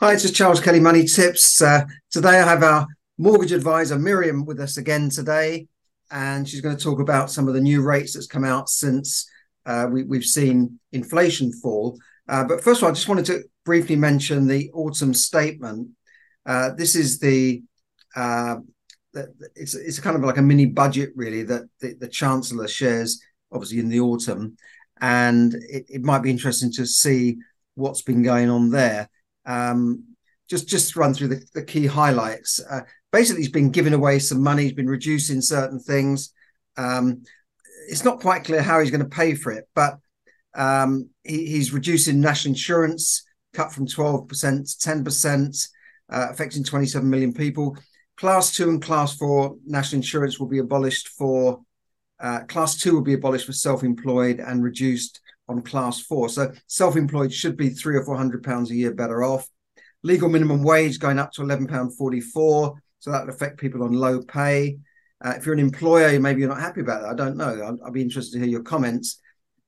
[0.00, 1.62] Hi, it's Charles Kelly Money Tips.
[1.62, 2.84] Uh, today I have our
[3.16, 5.68] mortgage advisor Miriam with us again today,
[6.10, 9.30] and she's going to talk about some of the new rates that's come out since
[9.66, 11.96] uh, we, have seen inflation fall.
[12.28, 15.90] Uh, but first of all, I just wanted to briefly mention the autumn statement.
[16.44, 17.62] Uh, this is the
[18.16, 18.56] uh,
[19.54, 23.22] it's it's kind of like a mini budget really that the, the chancellor shares
[23.52, 24.56] obviously in the autumn,
[25.00, 27.36] and it, it might be interesting to see
[27.76, 29.08] what's been going on there.
[29.46, 30.04] Um,
[30.48, 32.60] just just run through the, the key highlights.
[32.70, 32.82] Uh,
[33.12, 34.64] basically, he's been giving away some money.
[34.64, 36.32] He's been reducing certain things.
[36.76, 37.22] Um,
[37.88, 39.98] it's not quite clear how he's going to pay for it, but
[40.54, 45.56] um, he, he's reducing national insurance, cut from twelve percent to ten percent,
[46.10, 47.76] uh, affecting twenty seven million people.
[48.16, 51.60] Class two and class four national insurance will be abolished for.
[52.20, 56.28] Uh, class two will be abolished for self-employed and reduced on class four.
[56.28, 59.48] So self-employed should be three or four hundred pounds a year better off.
[60.02, 62.80] Legal minimum wage going up to eleven pound forty-four.
[62.98, 64.78] So that would affect people on low pay.
[65.24, 67.10] Uh, if you're an employer, maybe you're not happy about that.
[67.10, 67.60] I don't know.
[67.62, 69.20] I'll, I'll be interested to hear your comments.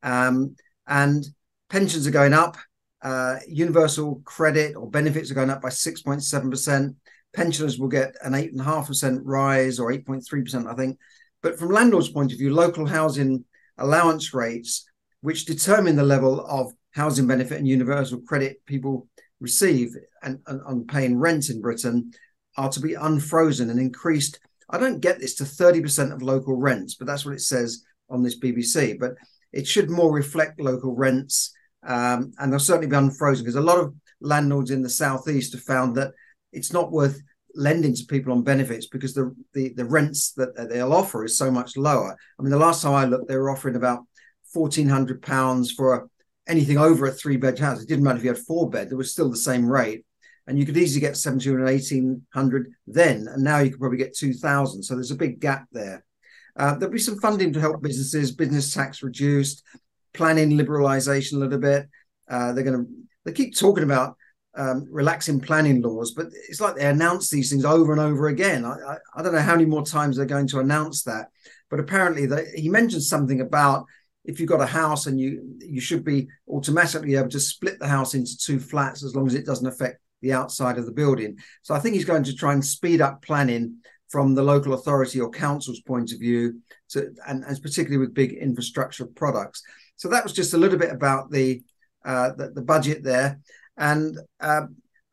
[0.03, 1.25] Um, and
[1.71, 2.57] pensions are going up.
[3.03, 6.95] Uh, universal credit or benefits are going up by 6.7%.
[7.35, 10.99] Pensioners will get an 8.5% rise or 8.3%, I think.
[11.43, 13.45] But from landlords' point of view, local housing
[13.79, 14.87] allowance rates
[15.21, 19.09] which determine the level of housing benefit and universal credit people
[19.41, 22.11] receive and, and on paying rent in Britain
[22.57, 24.41] are to be unfrozen and increased.
[24.71, 28.23] I don't get this to 30% of local rents, but that's what it says on
[28.23, 28.99] this BBC.
[28.99, 29.13] But
[29.53, 31.53] it should more reflect local rents
[31.87, 35.63] um, and they'll certainly be unfrozen because a lot of landlords in the southeast have
[35.63, 36.13] found that
[36.53, 37.21] it's not worth
[37.55, 41.51] lending to people on benefits because the, the, the rents that they'll offer is so
[41.51, 42.17] much lower.
[42.39, 44.05] I mean, the last time I looked, they were offering about
[44.57, 46.09] fourteen hundred pounds for
[46.49, 47.83] anything over a three bed house.
[47.83, 50.07] It didn't matter if you had four bed; it was still the same rate,
[50.47, 53.99] and you could easily get seventeen hundred, eighteen hundred then, and now you could probably
[53.99, 54.83] get two thousand.
[54.83, 56.05] So there's a big gap there.
[56.57, 59.63] Uh, there'll be some funding to help businesses, business tax reduced,
[60.15, 61.87] planning liberalisation a little bit.
[62.31, 62.91] Uh, they're going to
[63.27, 64.17] they keep talking about
[64.57, 68.65] um, relaxing planning laws, but it's like they announce these things over and over again.
[68.65, 71.27] I, I, I, don't know how many more times they're going to announce that,
[71.69, 73.85] but apparently they, he mentioned something about
[74.27, 77.89] if you've got a house and you you should be automatically able to split the
[77.89, 81.39] house into two flats as long as it doesn't affect the outside of the building.
[81.63, 83.77] So I think he's going to try and speed up planning
[84.09, 86.61] from the local authority or council's point of view,
[86.91, 89.63] to, and, and particularly with big infrastructure products.
[89.97, 91.63] So that was just a little bit about the
[92.05, 93.41] uh, the, the, budget there,
[93.77, 94.63] and uh,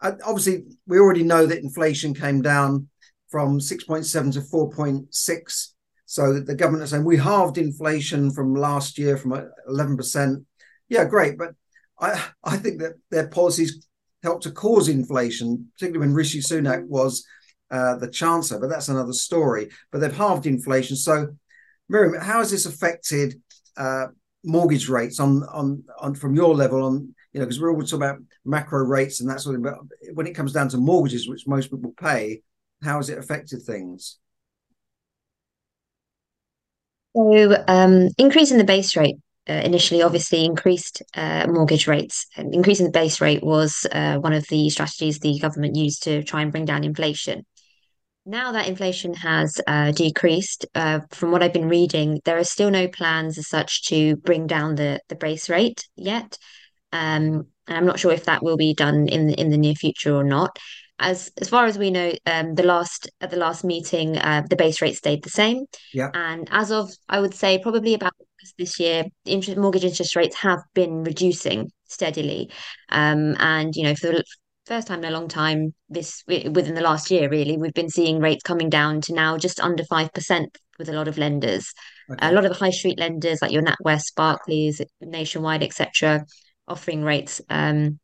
[0.01, 2.87] obviously we already know that inflation came down
[3.29, 5.72] from 6.7 to 4.6
[6.13, 9.31] so the government is saying we halved inflation from last year from
[9.67, 10.45] 11%.
[10.87, 11.39] Yeah, great.
[11.39, 11.55] But
[11.99, 13.87] I, I think that their policies
[14.21, 17.25] helped to cause inflation, particularly when Rishi Sunak was
[17.71, 18.59] uh, the chancellor.
[18.59, 19.71] But that's another story.
[19.91, 20.97] But they've halved inflation.
[20.97, 21.29] So,
[21.89, 23.41] Miriam, how has this affected
[23.75, 24.09] uh,
[24.43, 28.03] mortgage rates on, on on from your level on you know because we're always talking
[28.03, 29.77] about macro rates and that sort of but
[30.13, 32.41] when it comes down to mortgages which most people pay
[32.83, 34.19] how has it affected things
[37.15, 39.17] so, um, increasing the base rate
[39.49, 42.27] uh, initially obviously increased uh, mortgage rates.
[42.37, 46.23] And increasing the base rate was uh, one of the strategies the government used to
[46.23, 47.45] try and bring down inflation.
[48.25, 52.71] Now that inflation has uh, decreased, uh, from what I've been reading, there are still
[52.71, 56.37] no plans as such to bring down the, the base rate yet.
[56.93, 60.15] Um, and I'm not sure if that will be done in in the near future
[60.15, 60.57] or not
[60.99, 64.55] as as far as we know, um, the last at the last meeting, uh, the
[64.55, 65.65] base rate stayed the same.
[65.93, 66.09] Yeah.
[66.13, 68.13] And as of, I would say, probably about
[68.57, 72.51] this year, interest mortgage interest rates have been reducing steadily.
[72.89, 74.23] Um, and you know, for the
[74.65, 78.19] first time in a long time, this within the last year, really, we've been seeing
[78.19, 81.71] rates coming down to now just under five percent with a lot of lenders.
[82.11, 82.27] Okay.
[82.27, 86.25] A lot of high street lenders, like your NatWest, Barclays, Nationwide, etc.,
[86.67, 87.99] offering rates um,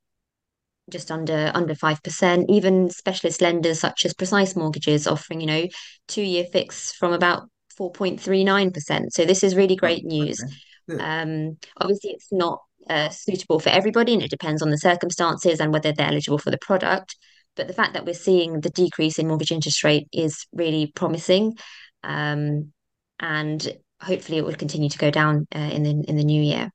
[0.89, 2.49] just under under five percent.
[2.49, 5.67] Even specialist lenders such as Precise Mortgages offering, you know,
[6.07, 9.13] two year fix from about four point three nine percent.
[9.13, 10.43] So this is really oh, great news.
[10.91, 11.03] Okay.
[11.03, 15.71] Um, obviously, it's not uh, suitable for everybody, and it depends on the circumstances and
[15.71, 17.17] whether they're eligible for the product.
[17.55, 21.57] But the fact that we're seeing the decrease in mortgage interest rate is really promising,
[22.03, 22.71] um,
[23.19, 26.71] and hopefully it will continue to go down uh, in the in the new year.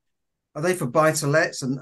[0.55, 1.62] Are they for buy to lets?
[1.62, 1.79] And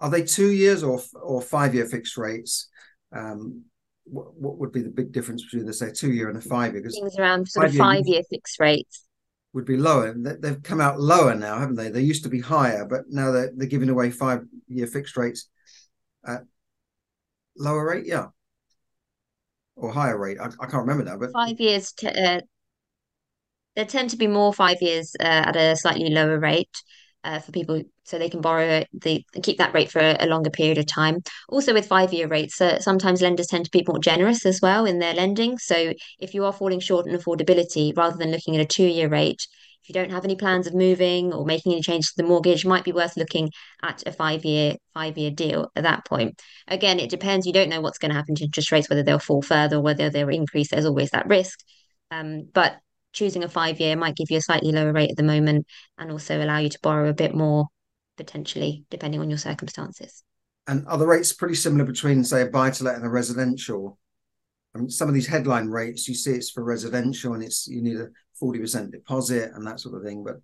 [0.00, 2.68] are they two years or or five year fixed rates?
[3.12, 3.64] Um,
[4.04, 6.72] what, what would be the big difference between the say two year and a five
[6.72, 6.82] year?
[6.82, 9.04] Because things around sort of five year fixed rates
[9.52, 10.14] would be lower.
[10.14, 11.88] They've come out lower now, haven't they?
[11.88, 15.48] They used to be higher, but now they're they're giving away five year fixed rates.
[16.26, 16.42] at
[17.56, 18.26] lower rate, yeah,
[19.76, 20.38] or higher rate.
[20.40, 22.40] I, I can't remember now, but Five years, To, uh,
[23.76, 26.82] there tend to be more five years uh, at a slightly lower rate
[27.24, 30.78] uh, for people, so they can borrow the keep that rate for a, longer period
[30.78, 31.22] of time.
[31.48, 34.98] Also, with five-year rates, uh, sometimes lenders tend to be more generous as well in
[34.98, 35.58] their lending.
[35.58, 39.46] So, if you are falling short in affordability, rather than looking at a two-year rate,
[39.82, 42.64] if you don't have any plans of moving or making any changes to the mortgage,
[42.64, 43.50] might be worth looking
[43.82, 46.40] at a five-year five-year deal at that point.
[46.68, 47.46] Again, it depends.
[47.46, 50.08] You don't know what's going to happen to interest rates, whether they'll fall further, whether
[50.08, 50.70] they'll increase.
[50.70, 51.58] There's always that risk.
[52.10, 52.76] Um, but
[53.14, 55.66] choosing a five year might give you a slightly lower rate at the moment
[55.96, 57.66] and also allow you to borrow a bit more
[58.16, 60.22] potentially, depending on your circumstances.
[60.66, 63.98] And are the rates pretty similar between, say, a buy to let and a residential?
[64.74, 67.80] I mean, some of these headline rates, you see it's for residential and it's you
[67.82, 68.08] need a
[68.42, 70.24] 40% deposit and that sort of thing.
[70.24, 70.36] But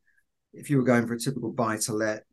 [0.52, 2.24] if you were going for a typical buy to let,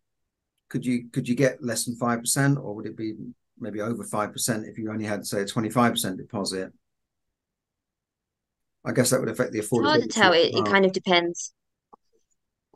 [0.70, 3.16] could you could you get less than five percent, or would it be
[3.58, 6.74] maybe over five percent if you only had say a 25% deposit?
[8.88, 9.66] I guess that would affect the affordability.
[9.68, 10.34] It's hard to tell.
[10.34, 11.54] It, it kind of depends.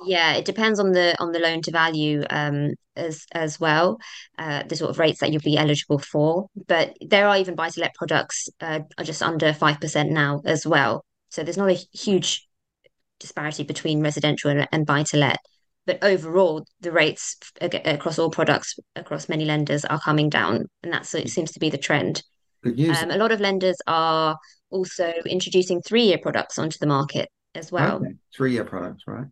[0.03, 3.97] Yeah, it depends on the on the loan to value um as as well,
[4.37, 6.47] uh the sort of rates that you'll be eligible for.
[6.67, 10.65] But there are even buy to let products uh are just under 5% now as
[10.65, 11.05] well.
[11.29, 12.47] So there's not a huge
[13.19, 15.39] disparity between residential and, and buy to let.
[15.85, 21.13] But overall, the rates across all products across many lenders are coming down, and that's
[21.15, 22.23] it seems to be the trend.
[22.63, 23.01] Good news.
[23.01, 24.37] Um, a lot of lenders are
[24.71, 27.97] also introducing three-year products onto the market as well.
[27.97, 28.15] Okay.
[28.35, 29.27] Three-year products, right?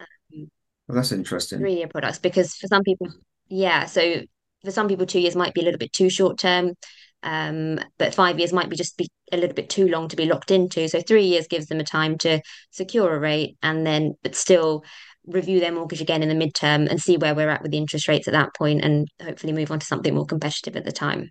[0.00, 0.50] Um,
[0.88, 1.58] well, that's interesting.
[1.58, 3.08] Three-year products because for some people,
[3.48, 4.22] yeah, so
[4.64, 6.74] for some people, two years might be a little bit too short term,
[7.22, 10.26] um, but five years might be just be a little bit too long to be
[10.26, 10.88] locked into.
[10.88, 12.40] So three years gives them a time to
[12.70, 14.84] secure a rate and then, but still
[15.26, 18.08] review their mortgage again in the midterm and see where we're at with the interest
[18.08, 21.30] rates at that point and hopefully move on to something more competitive at the time.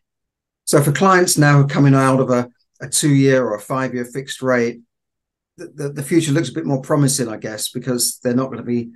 [0.66, 2.48] So for clients now coming out of a,
[2.82, 4.82] a two year or a five year fixed rate,
[5.58, 8.58] the, the, the future looks a bit more promising, I guess, because they're not going
[8.58, 8.92] to be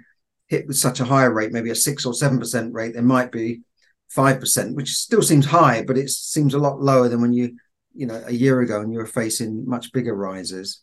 [0.47, 2.93] hit with such a higher rate, maybe a six or seven percent rate.
[2.93, 3.61] There might be
[4.09, 7.57] five percent, which still seems high, but it seems a lot lower than when you,
[7.93, 10.81] you know, a year ago and you were facing much bigger rises.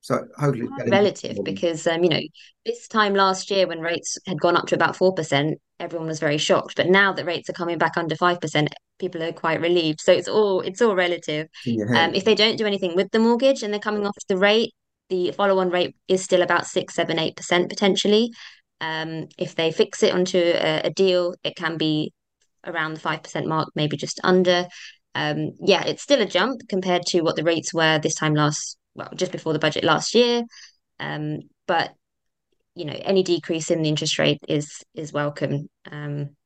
[0.00, 2.20] So hopefully relative because um, you know,
[2.64, 6.20] this time last year when rates had gone up to about four percent, everyone was
[6.20, 6.76] very shocked.
[6.76, 10.00] But now that rates are coming back under five percent, people are quite relieved.
[10.00, 11.48] So it's all it's all relative.
[11.96, 14.72] Um, if they don't do anything with the mortgage and they're coming off the rate,
[15.08, 18.30] the follow-on rate is still about six, seven, eight percent potentially.
[18.80, 22.12] Um, if they fix it onto a, a deal, it can be
[22.64, 24.66] around the five percent mark, maybe just under.
[25.14, 28.76] Um, yeah, it's still a jump compared to what the rates were this time last
[28.94, 30.42] well, just before the budget last year.
[30.98, 31.92] Um, but
[32.74, 35.68] you know, any decrease in the interest rate is is welcome.
[35.90, 36.36] Um,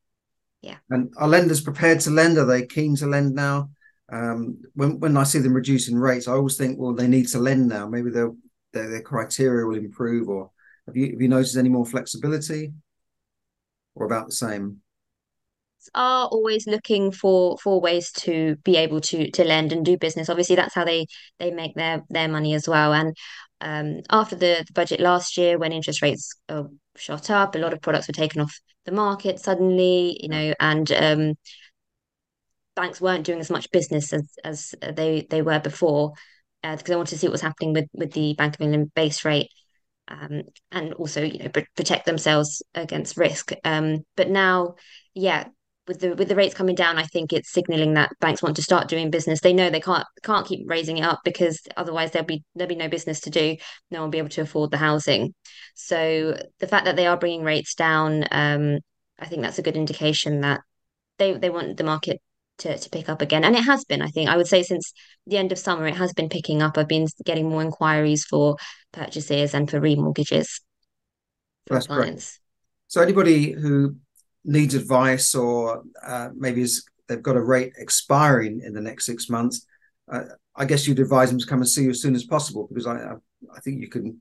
[0.63, 0.77] yeah.
[0.91, 2.39] And are lenders prepared to lend?
[2.39, 3.71] Are they keen to lend now?
[4.13, 7.39] Um, when when I see them reducing rates, I always think, well, they need to
[7.39, 7.89] lend now.
[7.89, 8.33] Maybe their
[8.73, 10.29] their criteria will improve.
[10.29, 10.51] Or
[10.87, 12.73] have you have you noticed any more flexibility,
[13.95, 14.83] or about the same?
[15.95, 20.29] are always looking for for ways to be able to to lend and do business.
[20.29, 21.07] Obviously, that's how they
[21.39, 22.93] they make their their money as well.
[22.93, 23.17] And
[23.61, 26.65] um, after the, the, budget last year, when interest rates uh,
[26.97, 30.19] shot up, a lot of products were taken off the market suddenly.
[30.23, 31.35] You know, and um,
[32.77, 36.13] banks weren't doing as much business as as they they were before
[36.63, 38.93] uh, because they wanted to see what was happening with with the Bank of England
[38.95, 39.51] base rate.
[40.09, 40.43] Um,
[40.73, 43.53] and also, you know, protect themselves against risk.
[43.63, 44.75] Um, but now,
[45.15, 45.45] yeah,
[45.91, 48.63] with the with the rates coming down, I think it's signaling that banks want to
[48.63, 49.41] start doing business.
[49.41, 52.77] They know they can't can't keep raising it up because otherwise there'll be there'll be
[52.77, 53.57] no business to do.
[53.91, 55.35] No one will be able to afford the housing.
[55.75, 58.79] So the fact that they are bringing rates down, um,
[59.19, 60.61] I think that's a good indication that
[61.19, 62.23] they they want the market
[62.59, 63.43] to, to pick up again.
[63.43, 64.31] And it has been, I think.
[64.31, 64.93] I would say since
[65.27, 66.79] the end of summer, it has been picking up.
[66.79, 68.57] I've been getting more inquiries for
[68.93, 70.61] purchases and for remortgages
[71.67, 72.31] for That's clients.
[72.31, 72.41] Great.
[72.87, 73.97] So anybody who
[74.45, 76.67] needs advice or uh, maybe
[77.09, 79.67] they've got a rate expiring in the next six months,
[80.11, 80.23] uh,
[80.57, 82.87] I guess you'd advise them to come and see you as soon as possible because
[82.87, 83.15] I
[83.55, 84.21] I think you can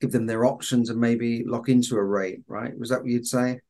[0.00, 2.76] give them their options and maybe lock into a rate, right?
[2.78, 3.60] Was that what you'd say?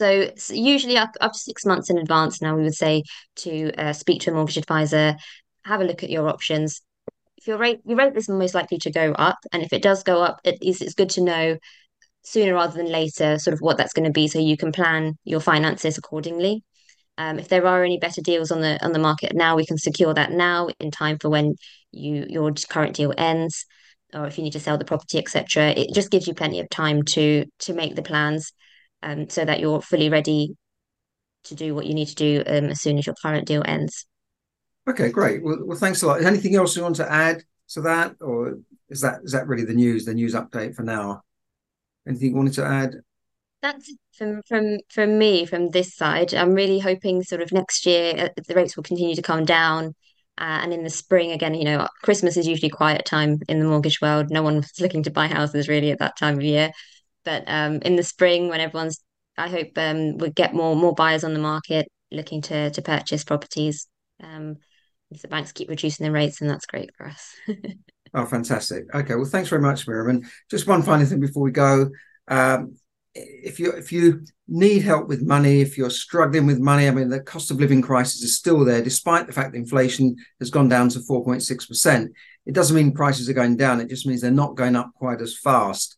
[0.00, 3.04] So, so usually up, up to six months in advance now, we would say
[3.36, 5.16] to uh, speak to a mortgage advisor,
[5.64, 6.80] have a look at your options.
[7.36, 10.02] If your rate your rate is most likely to go up, and if it does
[10.02, 11.58] go up, it is it's good to know
[12.22, 15.16] sooner rather than later sort of what that's going to be so you can plan
[15.24, 16.62] your finances accordingly
[17.18, 19.78] um, if there are any better deals on the on the market now we can
[19.78, 21.54] secure that now in time for when
[21.92, 23.64] you your current deal ends
[24.12, 26.68] or if you need to sell the property etc it just gives you plenty of
[26.70, 28.52] time to to make the plans
[29.02, 30.54] um, so that you're fully ready
[31.44, 34.06] to do what you need to do um, as soon as your current deal ends.
[34.88, 35.42] Okay, great.
[35.42, 36.20] Well, well, thanks a lot.
[36.20, 38.58] Is anything else you want to add to that, or
[38.88, 41.22] is that is that really the news, the news update for now?
[42.06, 42.96] Anything you wanted to add?
[43.62, 46.34] That's from from from me from this side.
[46.34, 49.94] I'm really hoping sort of next year uh, the rates will continue to come down.
[50.38, 53.66] Uh, and in the spring again, you know, Christmas is usually quiet time in the
[53.66, 54.30] mortgage world.
[54.30, 56.70] No one's looking to buy houses really at that time of year.
[57.24, 59.02] But um, in the spring, when everyone's,
[59.36, 63.24] I hope um, we get more more buyers on the market looking to to purchase
[63.24, 63.86] properties.
[64.22, 64.56] Um,
[65.10, 67.36] if the banks keep reducing the rates, and that's great for us.
[68.14, 68.92] oh, fantastic.
[68.94, 70.22] Okay, well, thanks very much, Miriam.
[70.50, 71.90] Just one final thing before we go.
[72.28, 72.76] Um,
[73.14, 77.08] if you if you need help with money, if you're struggling with money, I mean
[77.08, 80.68] the cost of living crisis is still there, despite the fact that inflation has gone
[80.68, 82.12] down to 4.6 percent.
[82.46, 85.20] It doesn't mean prices are going down; it just means they're not going up quite
[85.20, 85.96] as fast.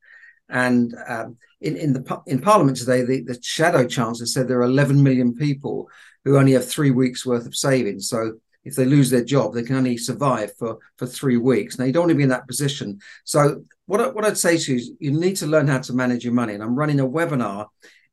[0.48, 4.62] And um, in in the in Parliament today, the, the shadow chancellor said there are
[4.62, 5.88] 11 million people
[6.24, 8.08] who only have three weeks worth of savings.
[8.08, 11.78] So if they lose their job, they can only survive for for three weeks.
[11.78, 13.00] Now you don't want to be in that position.
[13.24, 15.92] So what I, what I'd say to you is you need to learn how to
[15.92, 16.54] manage your money.
[16.54, 17.66] And I'm running a webinar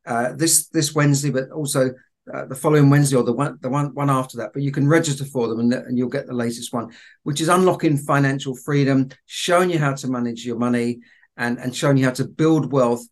[0.06, 1.92] uh, this this Wednesday, but also
[2.34, 4.52] uh, the following Wednesday or the one the one one after that.
[4.54, 6.92] But you can register for them and, and you'll get the latest one,
[7.24, 11.00] which is unlocking financial freedom, showing you how to manage your money,
[11.38, 13.06] and and showing you how to build wealth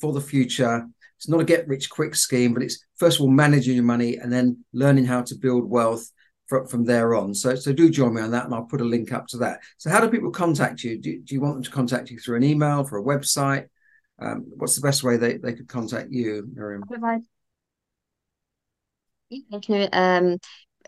[0.00, 0.86] for the future.
[1.16, 4.16] It's not a get rich quick scheme, but it's first of all managing your money
[4.16, 6.08] and then learning how to build wealth
[6.48, 7.34] from, from there on.
[7.34, 9.60] So, so do join me on that, and I'll put a link up to that.
[9.76, 10.98] So, how do people contact you?
[10.98, 13.66] Do, do you want them to contact you through an email, for a website?
[14.20, 16.82] Um, what's the best way they, they could contact you, Miriam?
[16.88, 17.20] Provide.
[19.30, 20.38] You can um,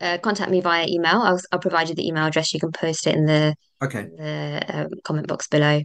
[0.01, 1.21] uh, contact me via email.
[1.21, 2.53] I'll, I'll provide you the email address.
[2.53, 5.81] You can post it in the okay the um, comment box below.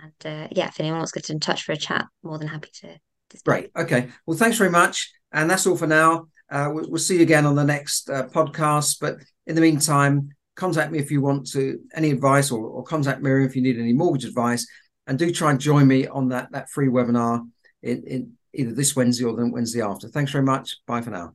[0.00, 2.48] And uh, yeah, if anyone wants to get in touch for a chat, more than
[2.48, 2.98] happy to.
[3.30, 3.70] to Great.
[3.76, 4.08] Okay.
[4.26, 5.12] Well, thanks very much.
[5.32, 6.26] And that's all for now.
[6.52, 8.98] Uh, we'll, we'll, see you again on the next uh, podcast.
[9.00, 9.16] But
[9.46, 13.48] in the meantime, contact me if you want to any advice, or, or, contact Miriam
[13.48, 14.66] if you need any mortgage advice.
[15.06, 17.48] And do try and join me on that that free webinar
[17.82, 20.08] in, in either this Wednesday or the Wednesday after.
[20.08, 20.76] Thanks very much.
[20.86, 21.34] Bye for now.